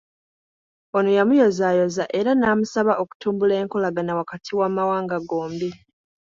Ono 0.97 1.09
yamuyozaayoza 1.17 2.03
era 2.19 2.31
n'amusaba 2.35 2.93
okutumbula 3.01 3.53
enkolagana 3.61 4.11
wakati 4.19 4.51
w'amawanga 4.59 5.17
gombi. 5.29 5.69